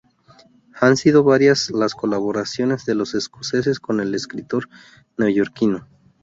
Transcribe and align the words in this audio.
Han 0.73 0.97
sido 0.97 1.23
varias 1.23 1.69
las 1.69 1.93
colaboraciones 1.93 2.85
de 2.85 2.95
los 2.95 3.13
escoceses 3.13 3.79
con 3.79 3.99
el 3.99 4.15
escritor 4.15 4.67
neoyorquino. 5.19 5.87